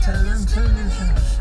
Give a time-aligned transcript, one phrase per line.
[0.00, 1.37] baptizing